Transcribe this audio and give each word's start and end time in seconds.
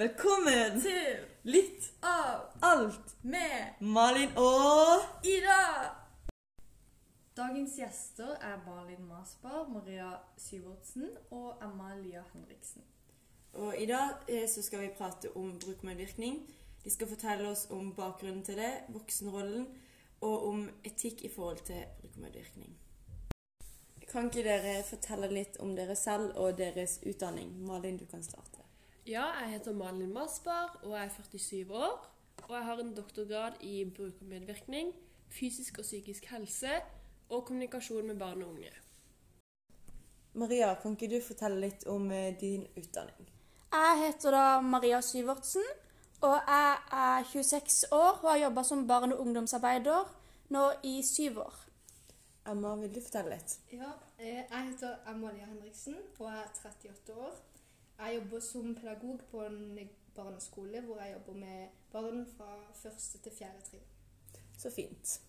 Velkommen 0.00 0.78
til 0.80 1.50
litt 1.52 1.90
Av 2.06 2.54
alt 2.64 3.10
med 3.20 3.82
Malin 3.84 4.30
og 4.40 5.26
Ida! 5.28 5.90
Dagens 7.36 7.74
gjester 7.76 8.30
er 8.40 8.62
Malin 8.64 9.02
Masberg, 9.10 9.68
Maria 9.68 10.14
Syvertsen 10.40 11.04
og 11.36 11.60
Emma 11.66 11.90
Lia 11.98 12.22
Henriksen. 12.30 12.86
Og 13.60 13.76
i 13.76 13.84
dag 13.90 14.24
eh, 14.30 14.46
så 14.48 14.64
skal 14.64 14.86
vi 14.86 14.94
prate 14.96 15.34
om 15.36 15.50
brukermedvirkning. 15.60 16.38
De 16.84 16.94
skal 16.94 17.10
fortelle 17.10 17.50
oss 17.50 17.66
om 17.68 17.92
bakgrunnen 17.92 18.40
til 18.46 18.56
det, 18.62 18.72
voksenrollen, 18.96 19.68
og 20.24 20.46
om 20.48 20.64
etikk 20.80 21.26
i 21.28 21.32
forhold 21.34 21.60
til 21.68 21.84
brukermedvirkning. 22.00 22.72
Kan 24.08 24.32
ikke 24.32 24.48
dere 24.48 24.80
fortelle 24.88 25.28
litt 25.28 25.60
om 25.60 25.76
dere 25.76 25.98
selv 25.98 26.32
og 26.40 26.56
deres 26.56 27.02
utdanning? 27.04 27.52
Malin, 27.68 28.00
du 28.00 28.08
kan 28.08 28.24
starte. 28.24 28.59
Ja, 29.06 29.24
jeg 29.40 29.50
heter 29.54 29.72
Malin 29.72 30.12
Masbar 30.12 30.80
og 30.82 30.92
jeg 30.92 31.04
er 31.04 31.08
47 31.08 31.74
år. 31.74 32.06
Og 32.48 32.56
jeg 32.56 32.64
har 32.64 32.80
en 32.80 32.94
doktorgrad 32.94 33.52
i 33.60 33.92
brukermedvirkning, 33.96 34.92
fysisk 35.28 35.78
og 35.78 35.84
psykisk 35.84 36.24
helse 36.30 36.70
og 37.28 37.44
kommunikasjon 37.46 38.06
med 38.06 38.18
barn 38.18 38.42
og 38.42 38.48
unge. 38.48 38.70
Maria, 40.34 40.74
kan 40.74 40.96
ikke 40.96 41.10
du 41.16 41.20
fortelle 41.24 41.60
litt 41.60 41.86
om 41.86 42.10
eh, 42.10 42.34
din 42.40 42.66
utdanning? 42.76 43.28
Jeg 43.72 43.98
heter 44.04 44.34
da 44.34 44.60
Maria 44.60 45.00
Syvertsen, 45.00 45.64
og 46.20 46.36
jeg 46.46 46.76
er 46.92 47.24
26 47.32 47.92
år 47.92 48.20
og 48.22 48.30
har 48.30 48.38
jobba 48.44 48.62
som 48.62 48.86
barne- 48.88 49.16
og 49.16 49.20
ungdomsarbeider 49.26 50.10
nå 50.48 50.70
i 50.82 51.02
syv 51.02 51.38
år. 51.38 51.54
Emma, 52.50 52.74
vil 52.76 52.94
du 52.94 53.00
fortelle 53.00 53.36
litt? 53.36 53.58
Ja, 53.72 53.92
eh, 54.18 54.44
jeg 54.50 54.66
heter 54.70 54.96
Amalia 55.06 55.46
Henriksen 55.46 55.96
og 56.18 56.26
jeg 56.26 56.38
er 56.38 56.48
38 56.68 57.14
år. 57.14 57.34
Jeg 58.00 58.14
jobber 58.16 58.40
som 58.40 58.74
pedagog 58.74 59.20
på 59.30 59.42
en 59.44 59.78
barneskole 60.16 60.80
hvor 60.80 61.00
jeg 61.02 61.12
jobber 61.12 61.34
med 61.40 61.66
barn 61.92 62.26
fra 62.36 62.54
første 62.82 63.18
til 63.18 63.32
fjerde 63.38 63.60
trinn. 63.66 63.88
Så 64.58 64.70
fint. 64.74 65.20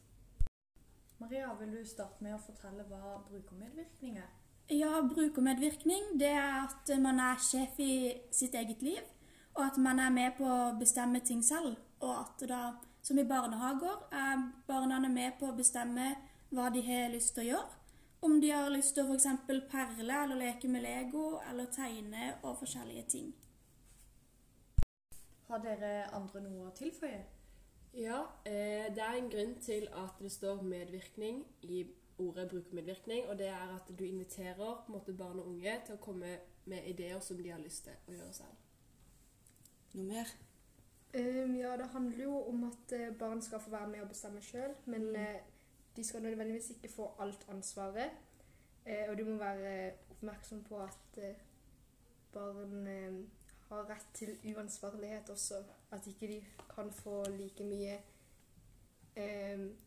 Maria, 1.19 1.53
vil 1.59 1.73
du 1.75 1.81
starte 1.85 2.23
med 2.23 2.33
å 2.33 2.39
fortelle 2.41 2.85
hva 2.87 3.17
brukermedvirkning 3.27 4.17
er? 4.17 4.29
Ja, 4.71 5.01
brukermedvirkning 5.03 6.15
det 6.19 6.31
er 6.31 6.63
at 6.63 6.93
man 7.03 7.19
er 7.19 7.43
sjef 7.43 7.75
i 7.83 8.13
sitt 8.31 8.55
eget 8.55 8.81
liv, 8.81 9.03
og 9.53 9.65
at 9.65 9.77
man 9.77 9.99
er 9.99 10.15
med 10.15 10.37
på 10.39 10.47
å 10.47 10.71
bestemme 10.79 11.19
ting 11.27 11.43
selv. 11.43 11.75
Og 11.99 12.13
at 12.15 12.47
da, 12.49 12.61
som 13.03 13.19
i 13.19 13.27
barnehager, 13.27 14.07
er 14.15 14.47
barna 14.67 15.01
med 15.09 15.35
på 15.39 15.51
å 15.51 15.57
bestemme 15.59 16.13
hva 16.55 16.71
de 16.71 16.81
har 16.87 17.11
lyst 17.11 17.35
til 17.35 17.43
å 17.43 17.49
gjøre. 17.51 17.80
Om 18.21 18.41
de 18.41 18.49
har 18.53 18.69
lyst 18.69 18.93
til 18.95 19.07
å 19.07 19.15
f.eks. 19.15 19.27
perle 19.71 20.17
eller 20.23 20.37
leke 20.37 20.69
med 20.69 20.83
Lego 20.85 21.39
eller 21.49 21.71
tegne 21.73 22.35
og 22.43 22.59
forskjellige 22.59 23.05
ting. 23.09 23.31
Har 25.47 25.63
dere 25.63 26.05
andre 26.13 26.43
noe 26.45 26.67
å 26.69 26.75
tilføye? 26.77 27.23
Ja, 27.97 28.21
eh, 28.45 28.87
det 28.93 29.01
er 29.03 29.17
en 29.17 29.31
grunn 29.33 29.57
til 29.59 29.89
at 29.99 30.21
det 30.21 30.31
står 30.31 30.61
medvirkning 30.63 31.41
i 31.61 31.81
ordet 32.21 32.49
brukermedvirkning, 32.49 33.25
og 33.29 33.37
det 33.39 33.47
er 33.47 33.73
at 33.75 33.89
du 33.99 34.03
inviterer 34.05 34.55
på 34.55 34.83
en 34.87 34.93
måte, 34.93 35.13
barn 35.17 35.39
og 35.39 35.47
unge 35.47 35.73
til 35.85 35.97
å 35.97 36.03
komme 36.03 36.37
med 36.65 36.87
ideer 36.87 37.19
som 37.19 37.37
de 37.41 37.49
har 37.49 37.59
lyst 37.59 37.87
til 37.89 37.97
å 38.07 38.15
gjøre 38.19 38.33
selv. 38.37 38.61
Noe 39.97 40.07
mer? 40.07 40.35
Um, 41.11 41.55
ja, 41.57 41.73
det 41.77 41.89
handler 41.91 42.23
jo 42.23 42.37
om 42.47 42.63
at 42.69 42.93
eh, 42.95 43.09
barn 43.19 43.41
skal 43.41 43.59
få 43.59 43.73
være 43.73 43.89
med 43.91 44.05
og 44.05 44.13
bestemme 44.13 44.43
sjøl, 44.45 44.77
men 44.85 45.09
eh, 45.19 45.41
de 45.95 46.03
skal 46.03 46.21
nødvendigvis 46.21 46.69
ikke 46.69 46.89
få 46.89 47.11
alt 47.19 47.45
ansvaret. 47.49 48.11
Eh, 48.85 49.09
og 49.09 49.17
du 49.17 49.25
må 49.25 49.37
være 49.37 49.91
oppmerksom 50.09 50.63
på 50.63 50.79
at 50.79 51.17
eh, 51.17 51.35
barn 52.33 52.87
eh, 52.87 53.13
har 53.69 53.89
rett 53.89 54.07
til 54.13 54.55
uansvarlighet 54.55 55.29
også. 55.29 55.63
At 55.91 56.07
ikke 56.07 56.27
de 56.27 56.45
kan 56.75 56.91
få 56.91 57.23
like 57.29 57.63
mye 57.63 57.99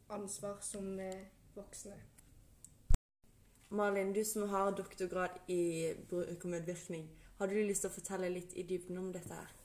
ansvar 0.08 0.58
som 0.60 1.00
voksne. 1.54 1.94
Malin, 3.70 4.12
du 4.12 4.24
som 4.24 4.48
har 4.48 4.70
doktorgrad 4.70 5.38
i 5.48 5.92
brukermedvirkning, 6.08 7.10
har 7.38 7.46
du 7.46 7.54
lyst 7.54 7.80
til 7.82 7.90
å 7.90 7.94
fortelle 7.94 8.28
litt 8.28 8.52
i 8.52 8.62
dybden 8.68 8.98
om 9.00 9.12
dette 9.12 9.32
her? 9.34 9.63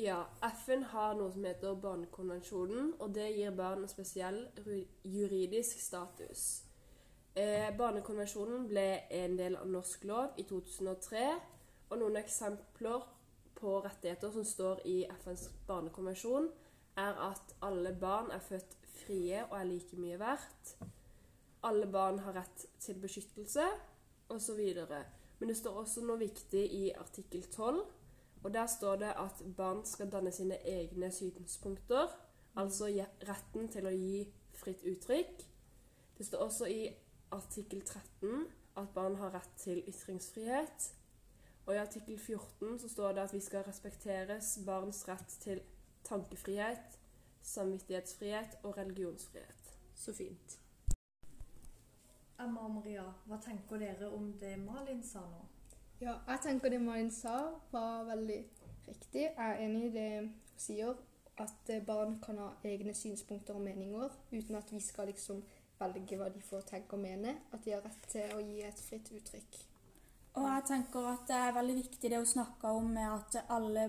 Ja, 0.00 0.26
FN 0.42 0.82
har 0.88 1.16
noe 1.18 1.28
som 1.32 1.44
heter 1.44 1.74
Barnekonvensjonen, 1.76 2.94
og 3.04 3.10
det 3.12 3.26
gir 3.34 3.52
barn 3.52 3.82
spesiell 3.90 4.38
juridisk 5.04 5.82
status. 5.82 6.44
Eh, 7.36 7.68
barnekonvensjonen 7.76 8.64
ble 8.70 8.86
en 9.18 9.36
del 9.36 9.58
av 9.60 9.68
norsk 9.68 10.06
lov 10.08 10.40
i 10.40 10.46
2003, 10.48 11.26
og 11.90 12.00
noen 12.00 12.16
eksempler 12.22 13.04
på 13.60 13.76
rettigheter 13.84 14.32
som 14.32 14.46
står 14.46 14.80
i 14.88 14.96
FNs 15.18 15.50
barnekonvensjon, 15.68 16.48
er 16.96 17.20
at 17.28 17.54
alle 17.68 17.92
barn 17.92 18.32
er 18.32 18.40
født 18.46 18.78
frie 19.02 19.44
og 19.50 19.56
er 19.60 19.68
like 19.68 20.00
mye 20.00 20.16
verdt. 20.22 20.76
Alle 21.68 21.92
barn 21.92 22.24
har 22.24 22.40
rett 22.40 22.68
til 22.80 23.04
beskyttelse, 23.04 23.68
osv. 24.32 24.64
Men 25.40 25.48
det 25.52 25.60
står 25.60 25.82
også 25.84 26.08
noe 26.08 26.22
viktig 26.24 26.68
i 26.72 26.86
artikkel 26.96 27.44
12, 27.52 27.84
og 28.42 28.54
der 28.54 28.66
står 28.66 28.96
det 28.96 29.12
at 29.16 29.42
barn 29.56 29.84
skal 29.84 30.12
danne 30.12 30.32
sine 30.32 30.56
egne 30.66 31.10
synspunkter, 31.10 32.08
altså 32.56 32.88
retten 33.28 33.68
til 33.68 33.86
å 33.86 33.94
gi 33.94 34.24
fritt 34.56 34.84
uttrykk. 34.84 35.44
Det 36.18 36.26
står 36.26 36.46
også 36.46 36.68
i 36.68 36.88
artikkel 37.32 37.82
13 37.86 38.46
at 38.80 38.88
barn 38.94 39.16
har 39.16 39.34
rett 39.34 39.52
til 39.60 39.82
ytringsfrihet. 39.88 40.88
Og 41.66 41.74
i 41.74 41.78
artikkel 41.78 42.18
14 42.18 42.78
så 42.78 42.88
står 42.88 43.12
det 43.12 43.26
at 43.26 43.34
vi 43.34 43.40
skal 43.40 43.64
respekteres 43.68 44.58
barns 44.66 45.04
rett 45.08 45.36
til 45.40 45.60
tankefrihet, 46.04 46.98
samvittighetsfrihet 47.42 48.58
og 48.62 48.76
religionsfrihet. 48.76 49.78
Så 49.94 50.12
fint. 50.16 50.58
Emma 52.40 52.64
og 52.64 52.70
Maria, 52.70 53.04
hva 53.28 53.36
tenker 53.44 53.78
dere 53.78 54.08
om 54.16 54.32
det 54.40 54.54
Malin 54.64 55.02
sa 55.04 55.20
nå? 55.28 55.42
Ja, 56.00 56.14
jeg 56.28 56.40
tenker 56.40 56.72
det 56.72 56.80
Malin 56.80 57.10
sa 57.12 57.36
var 57.72 58.04
veldig 58.08 58.38
riktig. 58.88 59.26
Jeg 59.26 59.34
er 59.36 59.58
enig 59.60 59.82
i 59.90 59.92
det 59.92 60.04
hun 60.14 60.28
sier, 60.56 60.94
at 61.36 61.72
eh, 61.72 61.82
barn 61.84 62.14
kan 62.24 62.38
ha 62.40 62.46
egne 62.64 62.94
synspunkter 62.96 63.58
og 63.58 63.64
meninger 63.64 64.14
uten 64.32 64.56
at 64.56 64.72
vi 64.72 64.80
skal 64.80 65.10
liksom 65.10 65.42
velge 65.80 66.16
hva 66.16 66.28
de 66.32 66.40
får 66.44 66.64
tenke 66.70 66.96
og 66.96 67.02
mene. 67.02 67.34
At 67.52 67.64
de 67.64 67.74
har 67.74 67.84
rett 67.84 68.06
til 68.08 68.32
å 68.32 68.40
gi 68.40 68.62
et 68.64 68.80
fritt 68.80 69.10
uttrykk. 69.12 69.58
Og 70.40 70.46
jeg 70.46 70.64
tenker 70.70 71.08
at 71.10 71.26
det 71.28 71.36
er 71.36 71.52
veldig 71.58 71.74
viktig 71.82 72.10
det 72.12 72.20
hun 72.22 72.30
snakka 72.32 72.72
om 72.78 72.88
med 72.94 73.08
at 73.10 73.52
alle, 73.56 73.84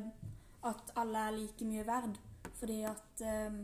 at 0.67 0.91
alle 0.99 1.21
er 1.29 1.37
like 1.37 1.67
mye 1.69 1.85
verd. 1.87 2.17
Fordi 2.59 2.81
at 2.89 3.23
eh, 3.23 3.61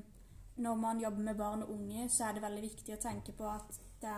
når 0.56 0.80
man 0.86 1.02
jobber 1.04 1.26
med 1.26 1.42
barn 1.42 1.66
og 1.66 1.74
unge, 1.76 2.08
så 2.10 2.30
er 2.30 2.38
det 2.38 2.46
veldig 2.46 2.64
viktig 2.64 2.96
å 2.96 3.02
tenke 3.10 3.36
på 3.36 3.50
at 3.52 3.76
det, 4.00 4.16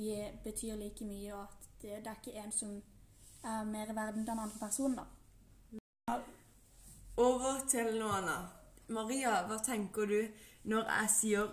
de 0.00 0.16
betyr 0.48 0.80
like 0.80 1.04
mye, 1.04 1.34
og 1.34 1.44
at 1.44 1.68
det, 1.82 2.00
det 2.00 2.08
er 2.14 2.22
ikke 2.22 2.40
en 2.40 2.56
som 2.56 2.80
er 3.44 3.64
mer 3.64 3.90
i 3.92 3.96
verden 3.96 4.26
den 4.26 4.38
andre 4.38 4.58
personen. 4.60 4.96
da. 4.96 6.18
Over 7.16 7.60
til 7.68 7.98
noe 7.98 8.12
annet. 8.20 8.56
Maria, 8.88 9.42
hva 9.46 9.58
tenker 9.62 10.06
du 10.06 10.20
når 10.64 10.86
jeg 10.88 11.10
sier 11.14 11.50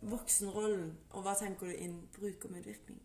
voksenrollen, 0.00 0.92
og 1.10 1.24
hva 1.24 1.34
tenker 1.36 1.66
du 1.68 1.72
innen 1.74 2.08
brukermedvirkning? 2.14 3.00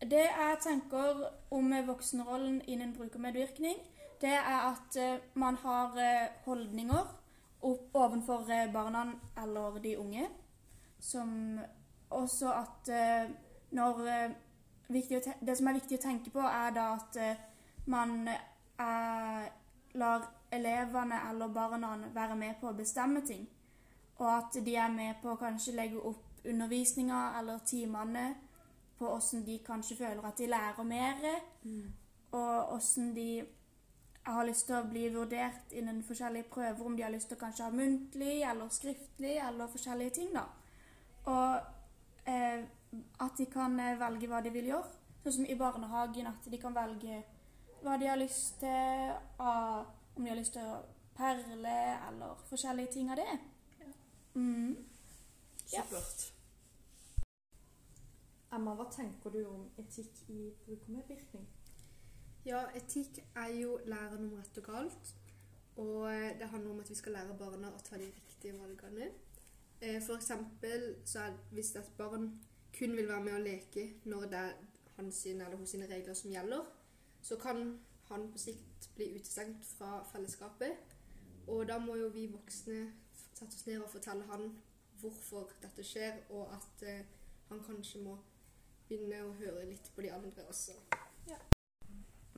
Det 0.00 0.26
jeg 0.26 0.58
tenker 0.62 1.24
om 1.50 1.72
voksenrollen 1.86 2.60
innen 2.70 2.94
brukermedvirkning, 2.96 3.80
det 4.20 4.36
er 4.36 4.60
at 4.70 4.96
eh, 4.96 5.20
man 5.34 5.56
har 5.56 5.96
eh, 5.96 6.28
holdninger 6.44 7.16
opp 7.62 7.96
ovenfor 7.96 8.48
eh, 8.52 8.72
barna 8.72 9.06
eller 9.42 9.78
de 9.80 9.98
unge. 9.98 10.28
Som 11.00 11.60
også 12.10 12.52
at 12.52 12.88
når 13.70 14.00
Det 14.90 15.56
som 15.56 15.68
er 15.68 15.76
viktig 15.78 15.96
å 15.96 16.02
tenke 16.02 16.30
på, 16.34 16.40
er 16.40 16.72
da 16.74 16.86
at 16.98 17.16
man 17.86 18.28
eh, 18.28 19.46
lar 19.94 20.26
elevene 20.50 21.20
eller 21.30 21.48
barna 21.48 21.96
være 22.14 22.36
med 22.36 22.60
på 22.60 22.70
å 22.70 22.76
bestemme 22.76 23.22
ting. 23.26 23.46
Og 24.18 24.28
at 24.28 24.58
de 24.64 24.76
er 24.76 24.92
med 24.92 25.22
på 25.22 25.32
å 25.32 25.40
kanskje 25.40 25.76
legge 25.78 26.02
opp 26.10 26.44
undervisninga 26.44 27.38
eller 27.38 27.58
timene 27.64 28.34
på 28.98 29.08
åssen 29.08 29.44
de 29.44 29.58
kanskje 29.64 29.96
føler 29.96 30.26
at 30.28 30.38
de 30.38 30.46
lærer 30.46 30.84
mer, 30.84 31.22
og 32.36 32.74
åssen 32.74 33.14
de 33.16 33.42
har 34.26 34.44
lyst 34.44 34.66
til 34.68 34.76
å 34.76 34.88
bli 34.88 35.06
vurdert 35.14 35.72
innen 35.72 36.02
forskjellige 36.04 36.50
prøver, 36.52 36.84
om 36.86 36.96
de 36.96 37.04
har 37.06 37.12
lyst 37.12 37.30
til 37.30 37.38
å 37.38 37.40
kanskje 37.40 37.64
ha 37.64 37.72
muntlig 37.72 38.42
eller 38.44 38.68
skriftlig 38.68 39.38
eller 39.40 39.72
forskjellige 39.72 40.16
ting, 40.18 40.34
da. 40.36 40.44
Og 41.32 42.28
eh, 42.28 42.66
at 43.24 43.38
de 43.38 43.46
kan 43.50 43.78
eh, 43.80 43.96
velge 44.00 44.28
hva 44.28 44.42
de 44.44 44.52
vil 44.52 44.68
gjøre. 44.74 44.98
Sånn 45.24 45.38
som 45.38 45.48
i 45.48 45.56
barnehagen, 45.56 46.28
at 46.28 46.48
de 46.52 46.60
kan 46.60 46.76
velge 46.76 47.22
hva 47.82 47.96
de 48.00 48.08
har 48.10 48.18
lyst 48.20 48.60
til, 48.60 49.14
av, 49.40 49.86
om 50.16 50.24
de 50.24 50.32
har 50.32 50.38
lyst 50.38 50.54
til 50.56 50.66
å 50.68 50.80
perle 51.16 51.76
eller 52.08 52.44
forskjellige 52.48 52.92
ting 52.96 53.10
av 53.12 53.20
det. 53.20 53.38
Mm. 54.34 54.76
Ja. 55.72 55.84
Supert. 55.84 56.28
Emma, 58.50 58.74
hva 58.74 58.88
tenker 58.90 59.30
du 59.30 59.40
om 59.46 59.66
etikk 59.78 60.24
i 60.32 60.50
bruk 60.64 60.86
og 60.88 60.94
medvirkning? 60.96 61.46
Ja, 62.46 62.64
etikk 62.74 63.20
er 63.36 63.52
jo 63.54 63.76
læren 63.86 64.26
om 64.26 64.38
rett 64.38 64.58
og 64.58 64.66
galt. 64.66 65.12
Og 65.80 66.08
eh, 66.10 66.32
det 66.38 66.48
handler 66.50 66.72
om 66.72 66.80
at 66.82 66.90
vi 66.90 66.98
skal 66.98 67.14
lære 67.14 67.36
barna 67.38 67.70
å 67.70 67.82
ta 67.84 68.00
de 68.00 68.08
riktige 68.10 68.56
valgene. 68.58 69.12
Eh, 69.80 70.00
For 70.02 70.18
eksempel 70.18 70.96
så 71.08 71.28
er 71.28 71.38
hvis 71.54 71.76
et 71.78 71.92
barn 71.98 72.32
kun 72.74 72.96
vil 72.96 73.08
være 73.08 73.24
med 73.24 73.38
å 73.38 73.44
leke 73.44 73.86
når 74.08 74.26
det 74.32 74.40
er 74.40 74.58
hans 74.96 75.22
eller 75.26 75.64
sine 75.66 75.88
regler 75.88 76.14
som 76.14 76.32
gjelder, 76.32 76.66
så 77.22 77.36
kan 77.40 77.78
han 78.08 78.26
på 78.32 78.38
sikt 78.38 78.88
bli 78.96 79.12
utestengt 79.16 79.66
fra 79.78 80.00
fellesskapet. 80.12 80.96
Og 81.46 81.68
da 81.68 81.78
må 81.78 81.96
jo 81.98 82.10
vi 82.14 82.26
voksne 82.30 82.82
sette 83.14 83.54
oss 83.54 83.66
ned 83.66 83.80
og 83.82 83.90
fortelle 83.90 84.26
han 84.30 84.50
hvorfor 85.00 85.52
dette 85.62 85.84
skjer, 85.86 86.18
og 86.30 86.50
at 86.52 86.82
eh, 86.86 87.06
han 87.48 87.62
kanskje 87.64 88.02
må 88.04 88.18
begynne 88.88 89.22
å 89.24 89.32
høre 89.38 89.64
litt 89.68 89.88
på 89.94 90.04
de 90.04 90.12
andre 90.12 90.44
også. 90.50 90.76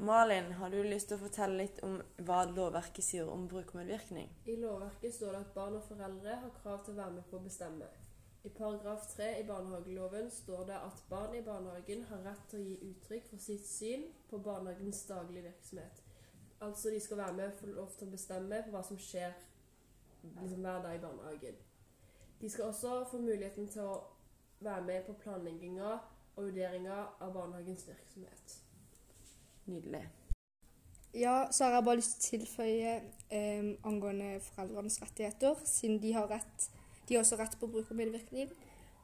Malin, 0.02 0.52
har 0.56 0.70
du 0.72 0.78
lyst 0.82 1.10
til 1.10 1.18
å 1.18 1.22
fortelle 1.22 1.60
litt 1.60 1.82
om 1.86 1.98
hva 2.26 2.40
lovverket 2.48 3.04
sier 3.04 3.28
om 3.28 3.44
brukermedvirkning? 3.50 4.30
I 4.48 4.56
lovverket 4.58 5.14
står 5.14 5.36
det 5.36 5.42
at 5.44 5.52
barn 5.54 5.76
og 5.78 5.84
foreldre 5.86 6.38
har 6.40 6.54
krav 6.62 6.80
til 6.82 6.94
å 6.94 7.00
være 7.02 7.16
med 7.18 7.28
på 7.30 7.38
å 7.38 7.44
bestemme. 7.44 7.90
I 8.44 8.48
paragraf 8.48 9.06
3 9.16 9.40
i 9.40 9.44
barnehageloven 9.46 10.30
står 10.30 10.64
det 10.66 10.74
at 10.74 11.04
barn 11.10 11.34
i 11.34 11.42
barnehagen 11.46 12.02
har 12.08 12.24
rett 12.26 12.48
til 12.50 12.58
å 12.58 12.64
gi 12.64 12.88
uttrykk 12.88 13.28
for 13.30 13.42
sitt 13.42 13.66
syn 13.68 14.08
på 14.30 14.40
barnehagens 14.42 15.04
daglige 15.06 15.44
virksomhet. 15.46 16.02
Altså 16.62 16.90
de 16.90 17.00
skal 17.00 17.20
være 17.22 17.36
med 17.38 17.46
og 17.46 17.60
få 17.60 17.66
lov 17.66 17.92
til 17.98 18.08
å 18.08 18.14
bestemme 18.16 18.62
på 18.64 18.74
hva 18.74 18.82
som 18.86 18.98
skjer 18.98 19.36
liksom 20.40 20.66
hver 20.66 20.82
dag 20.82 20.96
i 20.96 21.04
barnehagen. 21.04 21.62
De 22.40 22.50
skal 22.50 22.72
også 22.72 23.04
få 23.10 23.22
muligheten 23.22 23.70
til 23.70 23.86
å 23.86 23.94
være 24.62 24.82
med 24.90 25.06
på 25.06 25.14
planlegginga 25.22 25.92
og 25.92 26.42
vurderinga 26.42 26.98
av 27.20 27.32
barnehagens 27.34 27.86
virksomhet. 27.88 28.58
Nydelig. 29.70 30.02
Ja, 31.14 31.46
så 31.50 31.64
har 31.64 31.76
jeg 31.76 31.84
bare 31.84 32.00
lyst 32.00 32.22
til 32.24 32.40
å 32.40 32.42
tilføye 32.42 32.92
eh, 33.30 33.74
angående 33.86 34.38
foreldrenes 34.42 35.02
rettigheter, 35.02 35.58
siden 35.68 36.00
de 36.02 36.14
har 36.16 36.30
rett 36.30 36.70
De 37.12 37.16
har 37.18 37.26
også 37.26 37.36
rett 37.36 37.58
på 37.60 37.68
brukermedvirkning. 37.68 38.48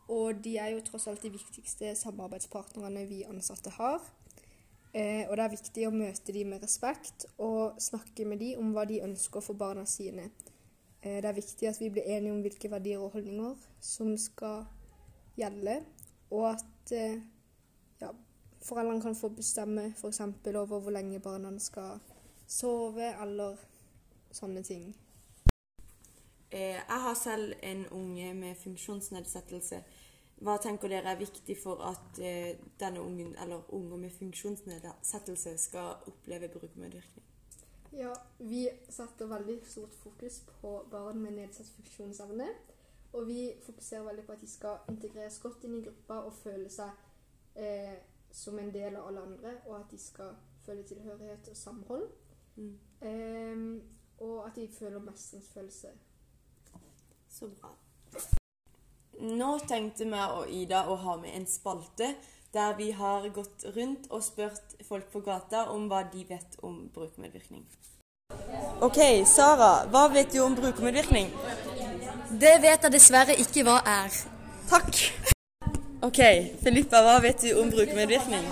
Og 0.09 0.39
de 0.45 0.55
er 0.57 0.71
jo 0.73 0.81
tross 0.81 1.05
alt 1.11 1.21
de 1.21 1.29
viktigste 1.29 1.91
samarbeidspartnerne 1.95 3.03
vi 3.05 3.19
ansatte 3.29 3.69
har. 3.75 4.01
Eh, 4.95 5.27
og 5.29 5.35
det 5.37 5.43
er 5.45 5.53
viktig 5.53 5.83
å 5.85 5.93
møte 5.93 6.33
dem 6.33 6.55
med 6.55 6.63
respekt 6.65 7.27
og 7.37 7.77
snakke 7.85 8.25
med 8.25 8.41
dem 8.41 8.63
om 8.63 8.71
hva 8.73 8.87
de 8.89 9.03
ønsker 9.05 9.45
for 9.45 9.61
barna 9.61 9.85
sine. 9.85 10.31
Eh, 11.03 11.19
det 11.21 11.29
er 11.29 11.37
viktig 11.37 11.69
at 11.69 11.81
vi 11.83 11.91
blir 11.93 12.09
enige 12.09 12.33
om 12.33 12.41
hvilke 12.41 12.71
verdier 12.73 13.03
og 13.05 13.13
holdninger 13.19 13.67
som 13.85 14.15
skal 14.17 14.65
gjelde, 15.37 15.83
og 16.33 16.47
at 16.55 16.95
eh, 16.97 17.21
ja, 18.01 18.15
foreldrene 18.65 19.05
kan 19.05 19.19
få 19.21 19.29
bestemme 19.37 19.91
f.eks. 19.93 20.23
over 20.55 20.81
hvor 20.81 20.97
lenge 20.97 21.21
barna 21.21 21.53
skal 21.61 22.01
sove, 22.49 23.13
eller 23.21 23.61
sånne 24.33 24.65
ting. 24.65 24.89
Eh, 26.51 26.61
Jeg 26.61 27.01
har 27.03 27.15
selv 27.15 27.53
en 27.63 27.87
unge 27.89 28.35
med 28.35 28.55
funksjonsnedsettelse. 28.55 29.83
Hva 30.39 30.57
tenker 30.63 30.89
dere 30.89 31.11
er 31.13 31.19
viktig 31.19 31.57
for 31.59 31.83
at 31.83 32.21
eh, 32.23 32.57
denne 32.81 33.01
ungen, 33.03 33.35
eller 33.43 33.75
unger 33.75 33.97
med 33.97 34.11
funksjonsnedsettelse 34.11 35.59
skal 35.59 35.97
oppleve 36.07 36.49
brukermedvirkning? 36.49 37.25
Ja, 37.93 38.13
vi 38.39 38.69
setter 38.89 39.27
veldig 39.27 39.59
stort 39.67 39.95
fokus 39.95 40.41
på 40.61 40.85
barn 40.91 41.21
med 41.23 41.33
nedsatt 41.33 41.69
funksjonsevne. 41.77 42.47
Og 43.13 43.27
vi 43.27 43.53
fokuserer 43.67 44.03
veldig 44.03 44.25
på 44.27 44.33
at 44.33 44.41
de 44.41 44.51
skal 44.51 44.77
integreres 44.89 45.39
godt 45.43 45.65
inn 45.65 45.79
i 45.79 45.83
gruppa 45.85 46.21
og 46.29 46.35
føle 46.37 46.69
seg 46.71 46.91
eh, 47.57 47.97
som 48.33 48.59
en 48.59 48.73
del 48.75 48.97
av 48.97 49.09
alle 49.09 49.21
andre, 49.21 49.55
og 49.67 49.79
at 49.81 49.91
de 49.91 49.99
skal 49.99 50.37
føle 50.67 50.83
tilhørighet 50.83 51.49
og 51.49 51.57
samhold. 51.57 52.11
Mm. 52.57 52.75
Eh, 53.01 53.83
og 54.19 54.47
at 54.47 54.57
de 54.57 54.69
føler 54.69 55.01
mestringsfølelse. 55.01 55.89
Så 57.39 57.47
bra. 57.47 57.71
Nå 59.21 59.59
tenkte 59.71 60.07
vi 60.11 60.23
og 60.39 60.51
Ida 60.51 60.85
å 60.91 60.97
ha 60.99 61.17
med 61.21 61.37
en 61.39 61.47
spalte 61.47 62.13
der 62.55 62.75
vi 62.79 62.89
har 62.97 63.29
gått 63.35 63.67
rundt 63.77 64.09
og 64.11 64.23
spurt 64.25 64.75
folk 64.89 65.11
på 65.13 65.21
gata 65.23 65.67
om 65.71 65.85
hva 65.91 66.01
de 66.13 66.25
vet 66.27 66.57
om 66.67 66.81
brukermedvirkning. 66.95 67.63
Ok, 68.83 68.99
Sara, 69.27 69.85
hva 69.93 70.07
vet 70.13 70.33
du 70.33 70.41
om 70.43 70.57
brukermedvirkning? 70.57 71.31
Det 72.41 72.55
vet 72.63 72.87
jeg 72.87 72.95
dessverre 72.95 73.37
ikke 73.43 73.65
hva 73.69 73.79
er. 73.87 74.17
Takk. 74.71 75.03
Ok, 76.09 76.21
Filippa, 76.63 77.03
hva 77.05 77.19
vet 77.23 77.43
du 77.43 77.53
om 77.61 77.71
brukermedvirkning? 77.71 78.49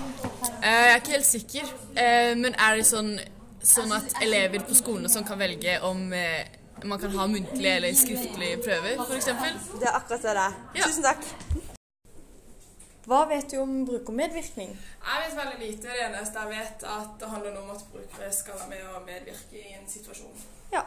Eh, 0.63 0.69
Jeg 0.69 0.93
er 0.93 1.01
ikke 1.01 1.17
helt 1.17 1.31
sikker, 1.31 1.75
eh, 1.97 2.35
men 2.39 2.55
er 2.55 2.77
det 2.77 2.87
sånn, 2.87 3.17
sånn 3.63 3.93
at 3.99 4.15
elever 4.23 4.63
på 4.67 4.79
skolen 4.79 5.07
og 5.07 5.13
sånn 5.15 5.27
kan 5.27 5.39
velge 5.39 5.81
om 5.87 6.13
eh, 6.13 6.47
man 6.85 6.99
kan 6.99 7.11
ha 7.11 7.27
muntlige 7.27 7.77
eller 7.77 7.95
skriftlige 7.95 8.57
prøver, 8.65 9.01
f.eks.? 9.07 9.25
Det 9.81 9.89
er 9.89 9.97
akkurat 9.97 10.23
det 10.23 10.35
det 10.37 10.43
er. 10.43 10.61
Ja. 10.77 10.83
Tusen 10.85 11.03
takk. 11.03 11.25
Hva 13.07 13.21
vet 13.31 13.53
du 13.53 13.61
om 13.63 13.85
brukermedvirkning? 13.87 14.73
Jeg 15.07 15.23
vet 15.23 15.37
veldig 15.39 15.59
lite. 15.63 15.89
Det 15.89 16.05
eneste 16.09 16.43
jeg 16.43 16.49
vet, 16.51 16.87
at 16.91 17.13
det 17.21 17.29
handler 17.31 17.59
om 17.61 17.71
at 17.71 17.85
brukere 17.93 18.33
skal 18.35 18.59
være 18.59 18.69
med 18.69 18.83
og 18.95 19.05
medvirke 19.07 19.61
i 19.61 19.77
en 19.79 19.87
situasjon. 19.89 20.41
Ja. 20.73 20.83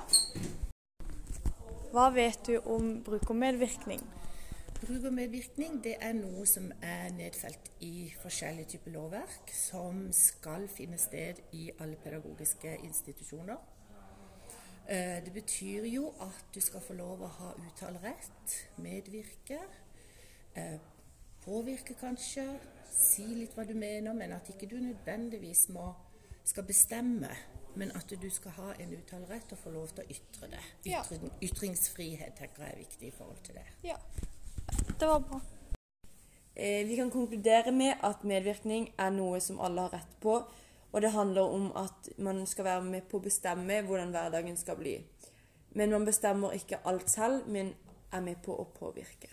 Hva 1.94 2.10
vet 2.14 2.44
du 2.48 2.58
om 2.60 2.92
brukermedvirkning? 3.04 4.04
Brukermedvirkning 4.82 5.80
det 5.84 5.96
er 6.02 6.14
noe 6.20 6.44
som 6.48 6.68
er 6.84 7.08
nedfelt 7.16 7.72
i 7.84 8.12
forskjellige 8.22 8.76
typer 8.76 8.94
lovverk, 9.00 9.50
som 9.56 10.06
skal 10.16 10.68
finne 10.72 11.00
sted 11.00 11.40
i 11.56 11.70
alle 11.80 11.96
pedagogiske 12.04 12.78
institusjoner. 12.84 13.58
Eh, 14.90 15.26
Det 15.26 15.34
betyr 15.34 15.86
jo 15.86 16.14
at 16.22 16.46
du 16.56 16.62
skal 16.62 16.82
få 16.82 16.94
lov 16.94 17.22
å 17.22 17.28
ha 17.28 17.50
uttalerett, 17.68 18.54
medvirke, 18.78 19.60
eh, 20.56 20.80
påvirke 21.46 21.94
kanskje, 21.94 22.46
si 22.90 23.26
litt 23.38 23.54
hva 23.56 23.68
du 23.68 23.74
mener, 23.74 24.14
men 24.14 24.32
at 24.34 24.50
ikke 24.50 24.70
du 24.70 24.80
nødvendigvis 24.82 25.70
må, 25.70 25.94
skal 26.44 26.64
bestemme, 26.64 27.30
men 27.76 27.92
at 27.96 28.10
du 28.22 28.30
skal 28.30 28.52
ha 28.52 28.74
en 28.80 28.96
uttalerett 28.98 29.52
og 29.52 29.58
få 29.58 29.70
lov 29.70 29.94
til 29.94 30.04
å 30.04 30.10
ytre 30.10 30.50
det. 30.56 30.64
Ja. 30.86 31.04
Ytring, 31.04 31.32
ytringsfrihet 31.42 32.34
tenker 32.40 32.64
jeg 32.64 32.74
er 32.74 32.78
viktig 32.78 33.08
i 33.08 33.12
forhold 33.12 33.44
til 33.44 33.56
det. 33.56 33.68
Ja. 33.84 33.96
Det 35.00 35.08
var 35.08 35.20
bra. 35.20 35.42
Eh, 36.56 36.88
vi 36.88 36.96
kan 36.96 37.12
konkludere 37.12 37.72
med 37.72 37.94
at 38.04 38.24
medvirkning 38.24 38.90
er 38.98 39.10
noe 39.10 39.40
som 39.40 39.60
alle 39.60 39.82
har 39.82 39.94
rett 40.00 40.20
på, 40.20 40.40
og 40.92 41.02
det 41.02 41.12
handler 41.14 41.42
om 41.42 41.72
at 41.78 42.10
man 42.18 42.46
skal 42.48 42.66
være 42.66 42.86
med 42.86 43.10
på 43.10 43.20
å 43.20 43.26
bestemme 43.26 43.82
hvordan 43.86 44.14
hverdagen 44.14 44.58
skal 44.58 44.80
bli. 44.80 44.96
Men 45.78 45.94
man 45.94 46.06
bestemmer 46.06 46.56
ikke 46.58 46.82
alt 46.90 47.10
selv, 47.12 47.46
men 47.48 47.76
er 48.12 48.24
med 48.26 48.42
på 48.46 48.56
å 48.58 48.66
påvirke. 48.74 49.30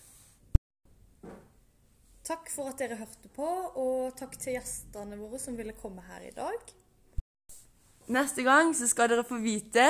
Takk 2.27 2.51
for 2.51 2.73
at 2.73 2.81
dere 2.83 2.99
hørte 2.99 3.31
på, 3.33 3.47
og 3.79 4.17
takk 4.19 4.35
til 4.41 4.57
gjestene 4.57 5.17
våre 5.21 5.39
som 5.41 5.57
ville 5.57 5.77
komme 5.79 6.05
her 6.09 6.27
i 6.27 6.35
dag. 6.35 6.73
Neste 8.13 8.45
gang 8.47 8.75
så 8.75 8.89
skal 8.91 9.11
dere 9.11 9.27
få 9.27 9.41
vite 9.43 9.89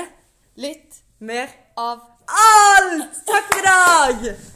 Litt 0.56 1.02
mer 1.20 1.50
av 1.76 2.00
alt! 2.32 3.24
Takk 3.28 3.50
for 3.50 3.60
i 3.60 3.66
dag! 3.66 4.55